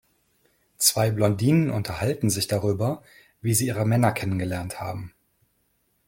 Zwei 0.79 1.11
Blondinen 1.11 1.69
unterhalten 1.69 2.31
sich 2.31 2.47
darüber, 2.47 3.03
wie 3.39 3.53
sie 3.53 3.67
ihre 3.67 3.85
Männer 3.85 4.13
kennengelernt 4.13 4.79
haben. 4.79 5.13